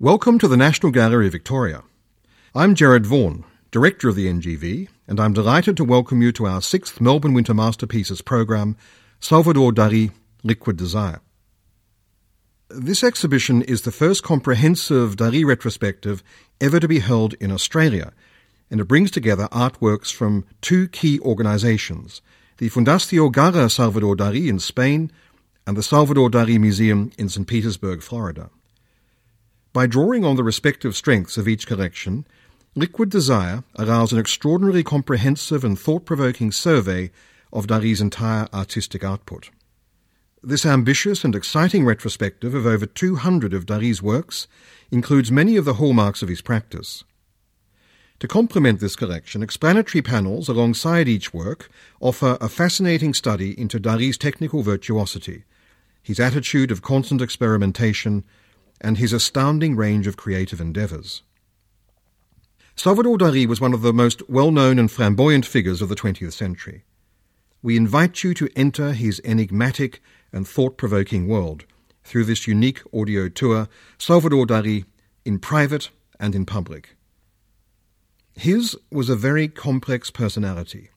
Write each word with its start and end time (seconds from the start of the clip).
Welcome 0.00 0.38
to 0.38 0.46
the 0.46 0.56
National 0.56 0.92
Gallery 0.92 1.26
of 1.26 1.32
Victoria. 1.32 1.82
I'm 2.54 2.76
Gerard 2.76 3.04
Vaughan, 3.04 3.44
Director 3.72 4.08
of 4.08 4.14
the 4.14 4.28
NGV, 4.28 4.86
and 5.08 5.18
I'm 5.18 5.32
delighted 5.32 5.76
to 5.76 5.82
welcome 5.82 6.22
you 6.22 6.30
to 6.34 6.46
our 6.46 6.62
sixth 6.62 7.00
Melbourne 7.00 7.34
Winter 7.34 7.52
Masterpieces 7.52 8.22
program, 8.22 8.76
Salvador 9.18 9.72
Dali 9.72 10.12
Liquid 10.44 10.76
Desire. 10.76 11.20
This 12.68 13.02
exhibition 13.02 13.60
is 13.62 13.82
the 13.82 13.90
first 13.90 14.22
comprehensive 14.22 15.16
Dali 15.16 15.44
retrospective 15.44 16.22
ever 16.60 16.78
to 16.78 16.86
be 16.86 17.00
held 17.00 17.34
in 17.40 17.50
Australia, 17.50 18.12
and 18.70 18.80
it 18.80 18.84
brings 18.84 19.10
together 19.10 19.48
artworks 19.50 20.14
from 20.14 20.46
two 20.60 20.86
key 20.86 21.18
organisations 21.18 22.22
the 22.58 22.70
Fundacio 22.70 23.32
Gala 23.32 23.68
Salvador 23.68 24.14
Dali 24.14 24.46
in 24.46 24.60
Spain 24.60 25.10
and 25.66 25.76
the 25.76 25.82
Salvador 25.82 26.30
Dali 26.30 26.56
Museum 26.56 27.10
in 27.18 27.28
St. 27.28 27.48
Petersburg, 27.48 28.00
Florida. 28.00 28.50
By 29.78 29.86
drawing 29.86 30.24
on 30.24 30.34
the 30.34 30.42
respective 30.42 30.96
strengths 30.96 31.38
of 31.38 31.46
each 31.46 31.64
collection, 31.64 32.26
Liquid 32.74 33.10
Desire 33.10 33.62
allows 33.76 34.12
an 34.12 34.18
extraordinarily 34.18 34.82
comprehensive 34.82 35.62
and 35.62 35.78
thought 35.78 36.04
provoking 36.04 36.50
survey 36.50 37.12
of 37.52 37.68
Dali's 37.68 38.00
entire 38.00 38.48
artistic 38.52 39.04
output. 39.04 39.50
This 40.42 40.66
ambitious 40.66 41.22
and 41.22 41.32
exciting 41.36 41.84
retrospective 41.84 42.54
of 42.54 42.66
over 42.66 42.86
200 42.86 43.54
of 43.54 43.66
Dali's 43.66 44.02
works 44.02 44.48
includes 44.90 45.30
many 45.30 45.54
of 45.54 45.64
the 45.64 45.74
hallmarks 45.74 46.22
of 46.22 46.28
his 46.28 46.40
practice. 46.40 47.04
To 48.18 48.26
complement 48.26 48.80
this 48.80 48.96
collection, 48.96 49.44
explanatory 49.44 50.02
panels 50.02 50.48
alongside 50.48 51.06
each 51.06 51.32
work 51.32 51.70
offer 52.00 52.36
a 52.40 52.48
fascinating 52.48 53.14
study 53.14 53.56
into 53.56 53.78
Dali's 53.78 54.18
technical 54.18 54.64
virtuosity 54.64 55.44
his 56.02 56.18
attitude 56.18 56.70
of 56.70 56.80
constant 56.80 57.20
experimentation, 57.20 58.24
and 58.80 58.98
his 58.98 59.12
astounding 59.12 59.76
range 59.76 60.06
of 60.06 60.16
creative 60.16 60.60
endeavours. 60.60 61.22
Salvador 62.76 63.18
Dali 63.18 63.46
was 63.46 63.60
one 63.60 63.74
of 63.74 63.82
the 63.82 63.92
most 63.92 64.28
well 64.28 64.50
known 64.50 64.78
and 64.78 64.90
flamboyant 64.90 65.44
figures 65.44 65.82
of 65.82 65.88
the 65.88 65.96
20th 65.96 66.32
century. 66.32 66.84
We 67.60 67.76
invite 67.76 68.22
you 68.22 68.34
to 68.34 68.48
enter 68.54 68.92
his 68.92 69.20
enigmatic 69.24 70.00
and 70.32 70.46
thought 70.46 70.76
provoking 70.76 71.26
world 71.26 71.64
through 72.04 72.24
this 72.24 72.46
unique 72.46 72.80
audio 72.94 73.28
tour, 73.28 73.68
Salvador 73.98 74.46
Dali 74.46 74.84
in 75.24 75.38
private 75.38 75.90
and 76.20 76.34
in 76.34 76.46
public. 76.46 76.96
His 78.34 78.76
was 78.92 79.08
a 79.08 79.16
very 79.16 79.48
complex 79.48 80.10
personality. 80.10 80.90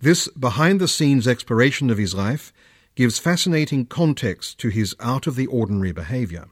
This 0.00 0.28
behind 0.28 0.80
the 0.80 0.88
scenes 0.88 1.26
exploration 1.26 1.88
of 1.88 1.96
his 1.96 2.14
life 2.14 2.52
gives 2.94 3.18
fascinating 3.18 3.86
context 3.86 4.58
to 4.58 4.68
his 4.68 4.94
out 5.00 5.26
of 5.26 5.36
the 5.36 5.46
ordinary 5.46 5.92
behaviour. 5.92 6.48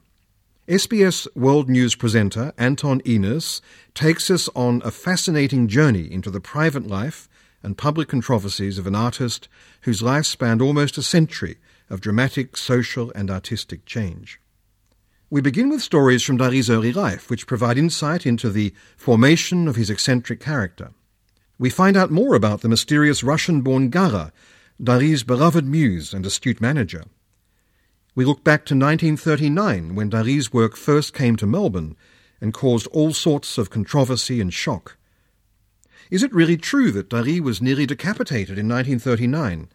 SBS 0.71 1.27
World 1.35 1.69
News 1.69 1.97
presenter 1.97 2.53
Anton 2.57 3.01
Enus 3.01 3.61
takes 3.93 4.31
us 4.31 4.49
on 4.55 4.81
a 4.85 4.93
fascinating 4.93 5.67
journey 5.67 6.09
into 6.09 6.31
the 6.31 6.41
private 6.41 6.87
life 6.87 7.29
and 7.61 7.77
public 7.77 8.07
controversies 8.07 8.79
of 8.79 8.87
an 8.87 8.95
artist 8.95 9.49
whose 9.81 10.01
life 10.01 10.27
spanned 10.27 10.63
almost 10.63 10.97
a 10.97 11.03
century 11.03 11.57
of 11.89 12.01
dramatic 12.01 12.57
social 12.57 13.11
and 13.17 13.33
artistic 13.33 13.85
change. 13.85 14.41
We 15.29 15.41
begin 15.41 15.71
with 15.71 15.83
stories 15.83 16.23
from 16.23 16.39
Dali's 16.39 16.71
early 16.71 16.93
life, 16.93 17.29
which 17.29 17.49
provide 17.49 17.77
insight 17.77 18.25
into 18.25 18.49
the 18.49 18.73
formation 18.97 19.67
of 19.67 19.75
his 19.75 19.91
eccentric 19.91 20.39
character. 20.39 20.93
We 21.59 21.71
find 21.71 21.97
out 21.97 22.13
more 22.13 22.37
about 22.37 22.61
the 22.61 22.69
mysterious 22.69 23.25
Russian 23.25 23.63
born 23.63 23.91
Gala 23.91 24.33
Dali's 24.81 25.25
beloved 25.25 25.67
muse 25.67 26.15
and 26.15 26.25
astute 26.25 26.61
manager. 26.61 27.07
We 28.15 28.25
look 28.25 28.43
back 28.43 28.65
to 28.67 28.75
1939 28.75 29.95
when 29.95 30.11
Dali's 30.11 30.53
work 30.53 30.77
first 30.77 31.15
came 31.15 31.37
to 31.37 31.47
Melbourne 31.47 31.97
and 32.41 32.53
caused 32.53 32.89
all 32.89 33.13
sorts 33.13 33.57
of 33.57 33.71
controversy 33.71 34.41
and 34.41 34.53
shock. 34.53 34.97
Is 36.11 36.25
it 36.25 36.35
really 36.35 36.57
true 36.57 36.91
that 36.91 37.09
Dali 37.09 37.41
was 37.41 37.63
nearly 37.63 37.87
decapitated 37.87 38.59
in 38.59 38.69
1939? 38.69 39.69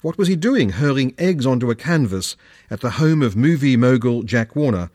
What 0.00 0.16
was 0.16 0.28
he 0.28 0.36
doing 0.36 0.70
hurling 0.70 1.14
eggs 1.18 1.44
onto 1.44 1.70
a 1.70 1.74
canvas 1.74 2.36
at 2.70 2.80
the 2.80 2.92
home 2.92 3.22
of 3.22 3.36
movie 3.36 3.76
mogul 3.76 4.22
Jack 4.22 4.56
Warner? 4.56 4.90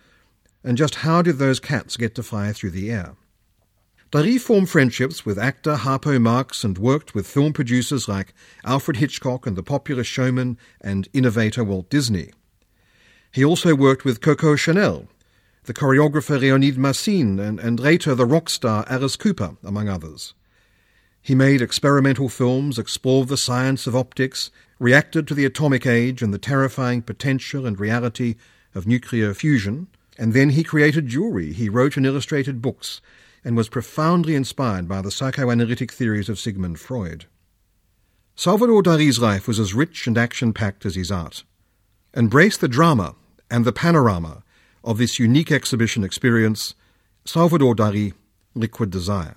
And 0.63 0.77
just 0.77 0.95
how 0.95 1.21
did 1.21 1.37
those 1.37 1.59
cats 1.59 1.97
get 1.97 2.15
to 2.15 2.23
fly 2.23 2.51
through 2.51 2.71
the 2.71 2.91
air? 2.91 3.15
Dali 4.11 4.39
formed 4.39 4.69
friendships 4.69 5.23
with 5.25 5.37
actor 5.37 5.75
Harpo 5.75 6.19
Marx 6.19 6.63
and 6.63 6.77
worked 6.77 7.13
with 7.13 7.27
film 7.27 7.53
producers 7.53 8.07
like 8.09 8.33
Alfred 8.65 8.97
Hitchcock 8.97 9.45
and 9.45 9.55
the 9.55 9.63
popular 9.63 10.03
showman 10.03 10.57
and 10.81 11.07
innovator 11.13 11.63
Walt 11.63 11.89
Disney. 11.89 12.31
He 13.33 13.45
also 13.45 13.75
worked 13.75 14.03
with 14.03 14.19
Coco 14.19 14.57
Chanel, 14.57 15.07
the 15.63 15.73
choreographer 15.73 16.37
Leonide 16.37 16.77
Massine, 16.77 17.39
and, 17.39 17.61
and 17.61 17.79
later 17.79 18.13
the 18.13 18.25
rock 18.25 18.49
star 18.49 18.83
Alice 18.89 19.15
Cooper, 19.15 19.55
among 19.63 19.87
others. 19.87 20.33
He 21.21 21.33
made 21.33 21.61
experimental 21.61 22.27
films, 22.27 22.77
explored 22.77 23.29
the 23.29 23.37
science 23.37 23.87
of 23.87 23.95
optics, 23.95 24.51
reacted 24.79 25.27
to 25.27 25.33
the 25.33 25.45
atomic 25.45 25.85
age 25.85 26.21
and 26.21 26.33
the 26.33 26.39
terrifying 26.39 27.03
potential 27.03 27.65
and 27.65 27.79
reality 27.79 28.35
of 28.75 28.85
nuclear 28.85 29.33
fusion, 29.33 29.87
and 30.17 30.33
then 30.33 30.49
he 30.49 30.63
created 30.63 31.07
jewelry. 31.07 31.53
He 31.53 31.69
wrote 31.69 31.95
and 31.95 32.05
illustrated 32.05 32.61
books 32.61 32.99
and 33.45 33.55
was 33.55 33.69
profoundly 33.69 34.35
inspired 34.35 34.89
by 34.89 35.01
the 35.01 35.11
psychoanalytic 35.11 35.91
theories 35.91 36.27
of 36.27 36.39
Sigmund 36.39 36.79
Freud. 36.79 37.25
Salvador 38.35 38.83
Dali's 38.83 39.19
life 39.19 39.47
was 39.47 39.59
as 39.59 39.73
rich 39.73 40.05
and 40.05 40.17
action 40.17 40.51
packed 40.51 40.85
as 40.85 40.95
his 40.95 41.11
art. 41.11 41.43
Embrace 42.13 42.57
the 42.57 42.67
drama 42.67 43.15
and 43.51 43.65
the 43.65 43.73
panorama 43.73 44.43
of 44.83 44.97
this 44.97 45.19
unique 45.19 45.51
exhibition 45.51 46.03
experience, 46.03 46.73
Salvador 47.25 47.75
Dali, 47.75 48.13
Liquid 48.55 48.89
Desire. 48.89 49.35